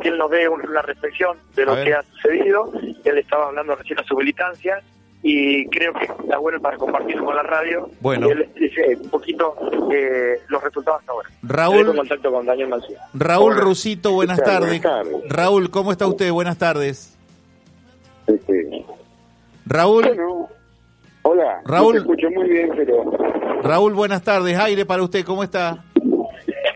que 0.00 0.08
él 0.10 0.16
nos 0.16 0.30
dé 0.30 0.48
una 0.48 0.80
reflexión 0.82 1.36
de 1.56 1.64
lo 1.64 1.74
que 1.74 1.92
ha 1.92 2.02
sucedido. 2.04 2.72
Él 3.04 3.18
estaba 3.18 3.48
hablando 3.48 3.74
recién 3.74 3.96
de 3.96 4.04
su 4.04 4.14
militancia 4.16 4.80
y 5.24 5.66
creo 5.70 5.92
que 5.92 6.04
está 6.04 6.38
bueno 6.38 6.60
para 6.60 6.76
compartirlo 6.76 7.24
con 7.24 7.34
la 7.34 7.42
radio. 7.42 7.90
Bueno. 8.00 8.28
Y 8.28 8.30
él 8.30 8.48
dice 8.54 8.96
un 9.02 9.10
poquito 9.10 9.56
eh, 9.92 10.40
los 10.46 10.62
resultados 10.62 11.00
hasta 11.00 11.10
ahora. 11.12 11.28
Raúl- 11.42 11.78
Estoy 11.80 11.90
en 11.90 11.96
contacto 11.96 12.30
con 12.32 12.46
Daniel 12.46 12.68
Mancía. 12.68 12.98
Raúl 13.12 13.52
Hola. 13.54 13.60
Rusito, 13.60 14.12
buenas 14.12 14.40
tardes. 14.40 14.80
Buenas 14.80 14.82
tardes. 14.82 15.28
Raúl, 15.28 15.70
¿cómo 15.70 15.90
está 15.90 16.06
usted? 16.06 16.30
Buenas 16.30 16.58
tardes. 16.58 17.18
Este, 18.28 18.84
Raúl, 19.66 20.04
bueno, 20.04 20.48
hola. 21.22 21.60
Raúl. 21.64 21.86
No 21.96 22.04
te 22.04 22.08
escucho 22.12 22.30
muy 22.30 22.48
bien, 22.48 22.70
pero 22.76 23.10
Raúl, 23.64 23.94
buenas 23.94 24.22
tardes. 24.22 24.56
Aire 24.56 24.86
para 24.86 25.02
usted, 25.02 25.24
¿cómo 25.24 25.42
está? 25.42 25.82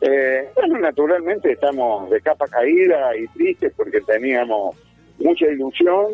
Eh, 0.00 0.48
bueno, 0.54 0.78
naturalmente 0.78 1.52
estamos 1.52 2.10
de 2.10 2.20
capa 2.20 2.46
caída 2.48 3.16
y 3.16 3.26
tristes 3.28 3.72
porque 3.76 4.00
teníamos 4.00 4.76
mucha 5.18 5.46
ilusión, 5.46 6.06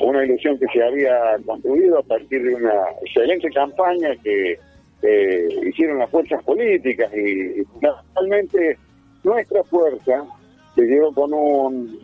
una 0.00 0.24
ilusión 0.24 0.58
que 0.58 0.66
se 0.72 0.82
había 0.82 1.36
construido 1.44 1.98
a 1.98 2.02
partir 2.02 2.42
de 2.42 2.54
una 2.54 2.84
excelente 3.04 3.50
campaña 3.50 4.16
que 4.22 4.58
eh, 5.02 5.48
hicieron 5.66 5.98
las 5.98 6.10
fuerzas 6.10 6.42
políticas 6.42 7.10
y, 7.14 7.60
y 7.60 7.66
nuestra 9.22 9.62
fuerza 9.64 10.24
se 10.74 10.82
llegó 10.82 11.12
con 11.12 11.32
un 11.32 11.98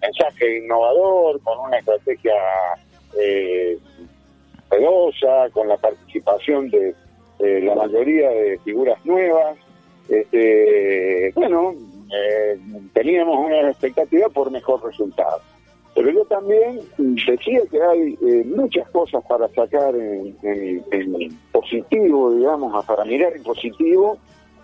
mensaje 0.00 0.58
innovador, 0.58 1.40
con 1.42 1.58
una 1.58 1.78
estrategia 1.78 2.34
eh, 3.18 3.78
novedosa, 4.70 5.50
con 5.52 5.68
la 5.68 5.76
participación 5.76 6.70
de 6.70 6.94
eh, 7.40 7.60
la 7.62 7.74
mayoría 7.74 8.30
de 8.30 8.58
figuras 8.64 8.98
nuevas. 9.04 9.56
Este, 10.08 11.32
bueno, 11.34 11.74
eh, 12.10 12.58
teníamos 12.92 13.46
una 13.46 13.68
expectativa 13.68 14.28
por 14.28 14.50
mejor 14.50 14.84
resultado. 14.84 15.40
Pero 15.94 16.10
yo 16.10 16.24
también 16.26 16.80
decía 16.96 17.60
que 17.70 17.82
hay 17.82 18.18
eh, 18.22 18.44
muchas 18.44 18.88
cosas 18.90 19.22
para 19.28 19.48
sacar 19.48 19.94
en, 19.96 21.38
positivo, 21.50 22.32
digamos, 22.32 22.84
para 22.86 23.04
mirar 23.04 23.34
en 23.36 23.42
positivo 23.42 24.18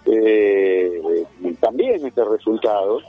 eh, 0.06 1.24
también 1.60 2.06
este 2.06 2.24
resultado, 2.24 3.00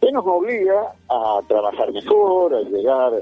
que 0.00 0.12
nos 0.12 0.24
obliga 0.24 0.94
a 1.08 1.40
trabajar 1.46 1.92
mejor, 1.92 2.54
a 2.54 2.60
llegar 2.60 3.12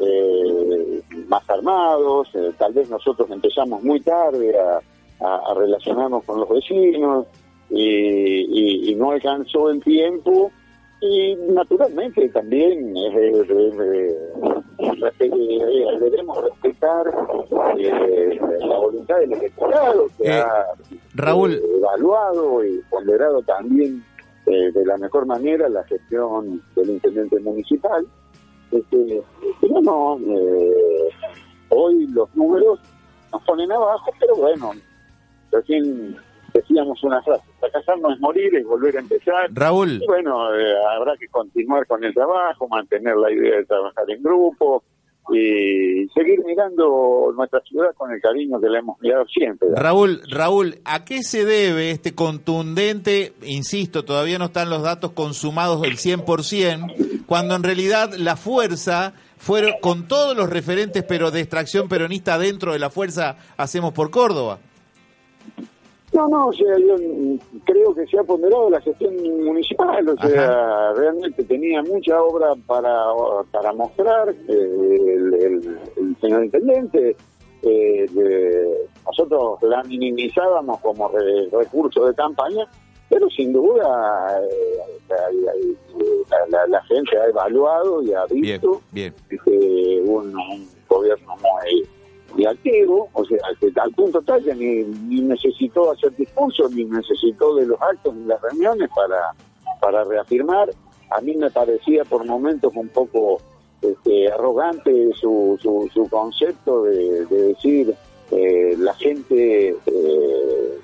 eh, 0.00 1.02
más 1.28 1.48
armados. 1.48 2.28
eh, 2.34 2.50
tal 2.58 2.72
vez 2.72 2.88
nosotros 2.90 3.30
empezamos 3.30 3.82
muy 3.82 4.00
tarde 4.00 4.54
a 4.58 5.54
relacionarnos 5.54 6.24
con 6.24 6.40
los 6.40 6.48
vecinos 6.48 7.26
y, 7.72 8.44
y- 8.48 8.90
y 8.90 8.94
no 8.94 9.10
alcanzó 9.12 9.70
el 9.70 9.82
tiempo. 9.82 10.52
Y 11.00 11.34
naturalmente 11.48 12.28
también 12.28 12.96
eh, 12.96 13.32
eh, 13.48 14.16
eh, 15.18 15.98
debemos 16.00 16.44
respetar 16.44 17.06
la 18.60 18.76
voluntad 18.78 19.18
del 19.18 19.32
electorado 19.32 20.06
que 20.16 20.30
ha 20.30 20.64
Raúl. 21.14 21.60
evaluado 21.78 22.64
y 22.64 22.80
ponderado 22.88 23.42
también 23.42 24.04
eh, 24.46 24.70
de 24.72 24.86
la 24.86 24.96
mejor 24.98 25.26
manera 25.26 25.68
la 25.68 25.82
gestión 25.84 26.62
del 26.76 26.90
intendente 26.90 27.40
municipal. 27.40 28.06
Este, 28.70 29.22
pero 29.60 29.80
no, 29.80 30.18
eh, 30.20 31.08
hoy 31.70 32.06
los 32.12 32.32
números 32.36 32.78
nos 33.32 33.42
ponen 33.42 33.72
abajo, 33.72 34.10
pero 34.20 34.36
bueno, 34.36 34.70
recién 35.50 36.16
decíamos 36.52 37.02
una 37.04 37.22
frase, 37.22 37.44
fracasar 37.60 37.98
no 37.98 38.12
es 38.12 38.20
morir, 38.20 38.54
es 38.54 38.66
volver 38.66 38.96
a 38.96 39.00
empezar. 39.00 39.50
Raúl. 39.52 40.00
Y 40.02 40.06
bueno, 40.06 40.54
eh, 40.54 40.74
habrá 40.96 41.16
que 41.16 41.28
continuar 41.28 41.86
con 41.86 42.02
el 42.04 42.12
trabajo, 42.14 42.68
mantener 42.68 43.16
la 43.16 43.30
idea 43.30 43.56
de 43.56 43.64
trabajar 43.64 44.04
en 44.10 44.22
grupo 44.22 44.82
y 45.30 46.08
seguir 46.14 46.44
mirando 46.44 47.32
nuestra 47.36 47.60
ciudad 47.60 47.94
con 47.96 48.10
el 48.10 48.20
cariño 48.20 48.60
que 48.60 48.68
le 48.68 48.78
hemos 48.78 49.00
mirado 49.00 49.24
siempre. 49.26 49.68
Raúl, 49.74 50.20
Raúl, 50.28 50.80
¿a 50.84 51.04
qué 51.04 51.22
se 51.22 51.44
debe 51.44 51.90
este 51.90 52.14
contundente, 52.14 53.32
insisto, 53.42 54.04
todavía 54.04 54.38
no 54.38 54.46
están 54.46 54.68
los 54.68 54.82
datos 54.82 55.12
consumados 55.12 55.80
del 55.82 55.96
100%, 55.96 57.24
cuando 57.26 57.54
en 57.54 57.62
realidad 57.62 58.12
la 58.14 58.36
fuerza 58.36 59.14
fueron 59.38 59.74
con 59.80 60.08
todos 60.08 60.36
los 60.36 60.50
referentes 60.50 61.04
pero 61.04 61.30
de 61.30 61.40
extracción 61.40 61.88
peronista 61.88 62.38
dentro 62.38 62.72
de 62.72 62.78
la 62.78 62.90
fuerza 62.90 63.36
Hacemos 63.56 63.92
por 63.92 64.10
Córdoba? 64.10 64.58
No, 66.12 66.28
no, 66.28 66.48
o 66.48 66.52
sea, 66.52 66.76
yo 66.78 66.94
creo 67.64 67.94
que 67.94 68.06
se 68.06 68.18
ha 68.18 68.22
ponderado 68.24 68.68
la 68.68 68.80
gestión 68.82 69.14
municipal, 69.44 70.06
o 70.08 70.16
sea, 70.18 70.92
realmente 70.92 71.42
tenía 71.44 71.82
mucha 71.82 72.22
obra 72.22 72.54
para, 72.66 72.92
para 73.50 73.72
mostrar 73.72 74.28
eh, 74.28 74.34
el, 74.48 75.34
el- 75.34 75.78
el 75.96 76.16
señor 76.20 76.44
intendente. 76.44 77.16
eh, 77.64 78.06
de- 78.10 78.88
nosotros 79.06 79.58
la 79.62 79.82
minimizábamos 79.84 80.80
como 80.80 81.08
re- 81.08 81.48
recurso 81.52 82.04
de 82.06 82.14
campaña, 82.14 82.66
pero 83.08 83.30
sin 83.30 83.52
duda 83.52 84.40
eh, 84.50 85.08
la, 86.28 86.46
la- 86.48 86.66
la 86.66 86.82
gente 86.84 87.16
ha 87.18 87.26
evaluado 87.26 88.02
y 88.02 88.12
ha 88.12 88.24
Bien, 88.26 88.42
visto 88.60 88.80
bien. 88.90 89.14
este, 89.30 90.00
un, 90.06 90.34
un 90.36 90.68
gobierno 90.88 91.34
muy, 91.36 91.86
muy 92.34 92.46
activo, 92.46 93.08
o 93.12 93.24
sea, 93.24 93.38
al 93.82 93.92
punto 93.92 94.22
tal 94.22 94.42
que 94.42 94.54
ni, 94.54 94.82
ni 94.84 95.20
necesitó 95.20 95.90
hacer 95.90 96.14
discursos, 96.16 96.72
ni 96.72 96.84
necesitó 96.84 97.54
de 97.56 97.66
los 97.66 97.80
actos 97.80 98.14
ni 98.14 98.26
las 98.26 98.40
reuniones 98.42 98.88
para, 98.94 99.34
para 99.80 100.04
reafirmar. 100.04 100.70
A 101.10 101.20
mí 101.20 101.36
me 101.36 101.50
parecía 101.50 102.04
por 102.04 102.24
momentos 102.24 102.72
un 102.74 102.88
poco 102.88 103.40
este, 103.82 104.30
arrogante 104.32 105.10
su, 105.14 105.58
su, 105.60 105.90
su 105.92 106.08
concepto 106.08 106.84
de, 106.84 107.26
de 107.26 107.42
decir 107.48 107.94
eh, 108.30 108.74
la 108.78 108.94
gente 108.94 109.76
eh, 109.86 110.78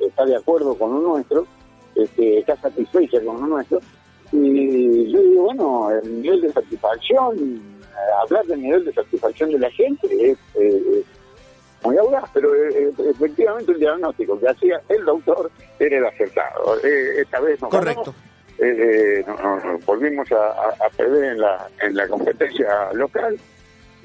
está 0.00 0.26
de 0.26 0.36
acuerdo 0.36 0.74
con 0.74 0.92
lo 0.92 1.00
nuestro, 1.00 1.46
este, 1.94 2.38
está 2.40 2.56
satisfecha 2.56 3.24
con 3.24 3.40
lo 3.40 3.46
nuestro. 3.46 3.80
Y 4.32 5.10
yo 5.10 5.22
digo, 5.22 5.42
bueno, 5.44 5.90
el 5.90 6.20
nivel 6.20 6.42
de 6.42 6.52
satisfacción, 6.52 7.62
hablar 8.22 8.44
del 8.46 8.62
nivel 8.62 8.84
de 8.84 8.92
satisfacción 8.92 9.50
de 9.50 9.58
la 9.58 9.70
gente 9.70 10.06
es 10.30 10.38
eh, 10.54 11.02
muy 11.84 11.96
audaz, 11.98 12.28
pero 12.32 12.54
eh, 12.54 12.68
eh, 12.88 12.92
efectivamente 13.10 13.72
el 13.72 13.78
diagnóstico 13.78 14.38
que 14.40 14.48
hacía 14.48 14.80
el 14.88 15.04
doctor 15.04 15.50
era 15.78 15.98
el 15.98 16.06
acertado. 16.06 16.78
Eh, 16.84 17.20
esta 17.20 17.40
vez 17.40 17.60
nos 17.60 17.70
Correcto. 17.70 18.14
volvimos 19.86 20.30
a, 20.32 20.36
a- 20.36 20.86
a 20.86 20.90
perder 20.96 21.32
en 21.32 21.40
la, 21.40 21.68
en 21.82 21.94
la 21.96 22.08
competencia 22.08 22.92
local 22.94 23.38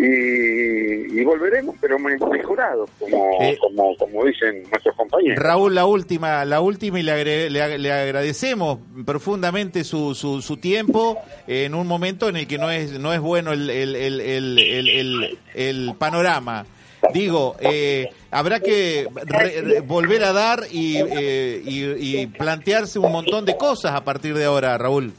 y, 0.05 1.19
y 1.19 1.23
volveremos, 1.23 1.75
pero 1.79 1.99
me- 1.99 2.17
mejorados, 2.17 2.89
como, 2.99 3.41
Eh, 3.41 3.57
como, 3.59 3.95
como 3.97 4.25
dicen 4.25 4.63
nuestros 4.69 4.95
compañeros. 4.95 5.37
Raúl, 5.43 5.75
la 5.75 5.85
última, 5.85 6.43
la 6.45 6.59
última 6.61 6.99
y 6.99 7.03
le, 7.03 7.11
agre- 7.13 7.49
le 7.49 7.61
ag- 7.61 7.77
le 7.77 7.91
agradecemos 7.91 8.79
profundamente 9.05 9.83
su, 9.83 10.15
su, 10.15 10.41
su 10.41 10.57
tiempo 10.57 11.17
en 11.47 11.75
un 11.75 11.87
momento 11.87 12.29
en 12.29 12.37
el 12.37 12.47
que 12.47 12.57
no 12.57 12.71
es, 12.71 12.99
no 12.99 13.13
es 13.13 13.19
bueno 13.19 13.51
el, 13.53 13.69
el, 13.69 13.95
el, 13.95 14.19
el, 14.21 14.59
el- 14.59 14.87
el- 14.89 15.37
el 15.53 15.93
panorama. 15.97 16.65
Digo, 17.13 17.55
eh, 17.59 18.09
habrá 18.29 18.59
que 18.59 19.07
re- 19.25 19.61
re- 19.61 19.79
volver 19.81 20.23
a 20.23 20.33
dar 20.33 20.63
y, 20.71 20.97
eh, 20.97 21.61
y, 21.65 21.83
y 22.21 22.27
plantearse 22.27 22.99
un 22.99 23.11
montón 23.11 23.43
de 23.43 23.57
cosas 23.57 23.93
a 23.93 24.03
partir 24.03 24.35
de 24.35 24.45
ahora, 24.45 24.77
Raúl. 24.77 25.11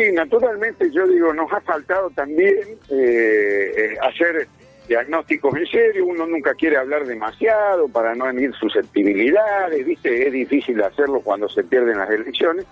Sí, 0.00 0.12
naturalmente 0.12 0.90
yo 0.90 1.06
digo, 1.06 1.34
nos 1.34 1.52
ha 1.52 1.60
faltado 1.60 2.08
también 2.10 2.56
eh, 2.88 3.72
eh, 3.76 3.96
hacer 4.00 4.48
diagnósticos 4.88 5.54
en 5.58 5.66
serio, 5.66 6.06
uno 6.06 6.26
nunca 6.26 6.54
quiere 6.54 6.78
hablar 6.78 7.04
demasiado 7.04 7.86
para 7.88 8.14
no 8.14 8.26
herir 8.30 8.54
susceptibilidades, 8.54 9.84
¿viste? 9.84 10.26
Es 10.26 10.32
difícil 10.32 10.82
hacerlo 10.82 11.20
cuando 11.20 11.50
se 11.50 11.64
pierden 11.64 11.98
las 11.98 12.08
elecciones. 12.08 12.64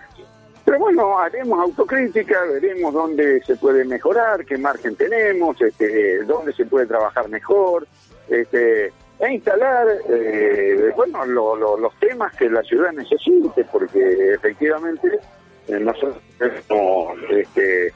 Pero 0.65 0.79
bueno, 0.79 1.19
haremos 1.19 1.61
autocrítica, 1.61 2.41
veremos 2.51 2.95
dónde 2.95 3.43
se 3.45 3.57
puede 3.57 3.85
mejorar, 3.85 4.47
qué 4.47 4.57
margen 4.57 4.97
tenemos, 4.97 5.61
este, 5.61 6.23
dónde 6.25 6.55
se 6.55 6.65
puede 6.65 6.87
trabajar 6.87 7.29
mejor, 7.29 7.87
este, 8.31 8.87
e 9.19 9.33
instalar, 9.33 9.87
eh, 10.09 10.93
bueno, 10.97 11.27
lo- 11.27 11.57
lo- 11.57 11.77
los 11.79 11.95
temas 12.01 12.35
que 12.37 12.49
la 12.49 12.63
ciudad 12.63 12.91
necesite, 12.93 13.65
porque 13.71 14.33
efectivamente 14.33 15.09
eh, 15.09 15.21
nosotros 15.69 16.17
hemos 16.41 17.19
este, 17.31 17.93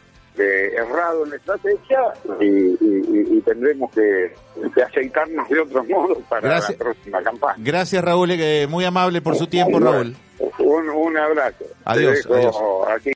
errado 0.77 1.25
en 1.25 1.31
la 1.31 1.37
estrategia 1.37 2.01
y, 2.41 3.41
tendremos 3.41 3.91
que, 3.93 4.35
aceitarnos 4.83 5.49
de 5.49 5.61
otros 5.61 5.89
modos 5.89 6.19
para 6.29 6.61
la 6.61 6.69
próxima 6.79 7.23
campaña. 7.23 7.57
Gracias 7.59 8.05
Raúl, 8.05 8.31
muy 8.69 8.85
amable 8.85 9.21
por 9.21 9.37
su 9.37 9.47
tiempo 9.47 9.79
Raúl. 9.79 10.15
Un, 10.59 10.89
un 10.91 11.17
abrazo. 11.17 11.65
Adiós. 11.85 12.27
adiós. 12.27 12.57